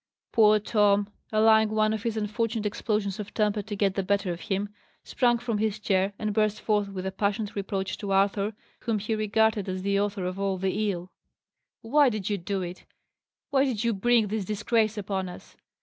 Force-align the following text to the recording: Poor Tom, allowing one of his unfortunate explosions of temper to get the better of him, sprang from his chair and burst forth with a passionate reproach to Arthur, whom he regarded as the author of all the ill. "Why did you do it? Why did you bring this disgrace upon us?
Poor 0.31 0.57
Tom, 0.57 1.09
allowing 1.31 1.69
one 1.69 1.93
of 1.93 2.01
his 2.01 2.17
unfortunate 2.17 2.65
explosions 2.65 3.19
of 3.19 3.35
temper 3.35 3.61
to 3.61 3.75
get 3.75 3.93
the 3.93 4.01
better 4.01 4.31
of 4.31 4.41
him, 4.41 4.69
sprang 5.03 5.37
from 5.37 5.59
his 5.59 5.77
chair 5.77 6.13
and 6.17 6.33
burst 6.33 6.59
forth 6.59 6.87
with 6.89 7.05
a 7.05 7.11
passionate 7.11 7.53
reproach 7.55 7.99
to 7.99 8.11
Arthur, 8.11 8.55
whom 8.79 8.97
he 8.97 9.13
regarded 9.13 9.69
as 9.69 9.83
the 9.83 9.99
author 9.99 10.25
of 10.25 10.39
all 10.39 10.57
the 10.57 10.89
ill. 10.91 11.11
"Why 11.81 12.09
did 12.09 12.31
you 12.31 12.39
do 12.39 12.63
it? 12.63 12.85
Why 13.51 13.63
did 13.63 13.83
you 13.83 13.93
bring 13.93 14.29
this 14.29 14.43
disgrace 14.43 14.97
upon 14.97 15.29
us? 15.29 15.55